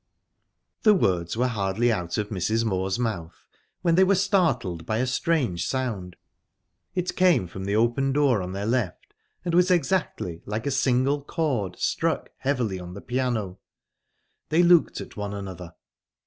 [0.81, 2.65] The words were hardly out of Mrs.
[2.65, 3.45] Moor's mouth
[3.83, 6.15] when they were startled by a strange sound.
[6.95, 9.13] It came from the open door on their left,
[9.45, 13.59] and was exactly like a single chord struck heavily on the piano.
[14.49, 15.75] They looked at one another.